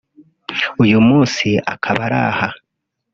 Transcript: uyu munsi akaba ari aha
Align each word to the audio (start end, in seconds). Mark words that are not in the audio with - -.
uyu 0.83 0.97
munsi 1.07 1.47
akaba 1.73 1.99
ari 2.07 2.17
aha 2.29 2.49